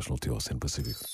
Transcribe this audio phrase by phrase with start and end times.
[0.00, 1.04] estrelas no teu Oceano Pacífico.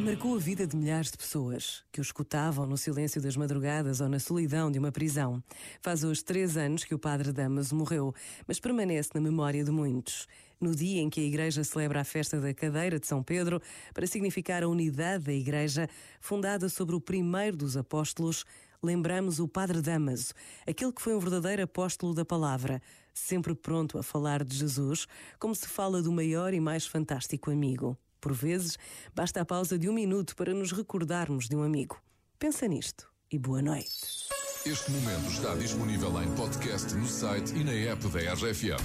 [0.00, 4.08] Marcou a vida de milhares de pessoas que o escutavam no silêncio das madrugadas ou
[4.08, 5.42] na solidão de uma prisão.
[5.82, 8.14] Faz hoje três anos que o padre Damaso morreu,
[8.46, 10.26] mas permanece na memória de muitos.
[10.60, 13.60] No dia em que a Igreja celebra a festa da Cadeira de São Pedro,
[13.92, 15.88] para significar a unidade da Igreja,
[16.20, 18.44] fundada sobre o primeiro dos apóstolos,
[18.82, 20.32] lembramos o Padre Damaso,
[20.66, 22.80] aquele que foi um verdadeiro apóstolo da palavra,
[23.12, 25.06] sempre pronto a falar de Jesus,
[25.38, 27.96] como se fala do maior e mais fantástico amigo.
[28.20, 28.78] Por vezes,
[29.14, 32.00] basta a pausa de um minuto para nos recordarmos de um amigo.
[32.38, 34.28] Pensa nisto e boa noite.
[34.66, 38.82] Este momento está disponível em podcast no site e na app da RFM.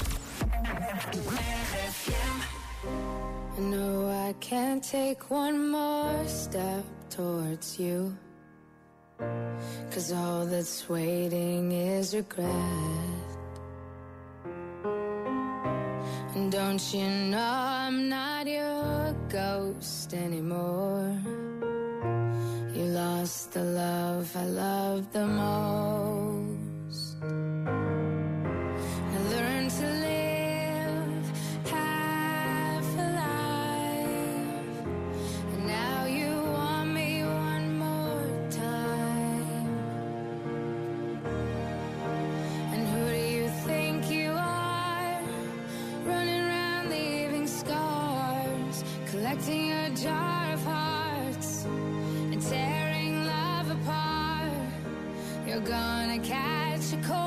[3.60, 8.16] No, I can't take one more step towards you.
[9.20, 12.49] Cause all that's waiting is regret.
[16.35, 21.15] And don't you know I'm not your ghost anymore?
[22.73, 25.73] You lost the love I loved the most.
[49.34, 54.51] Collecting a jar of hearts and tearing love apart.
[55.48, 57.23] You're gonna catch a cold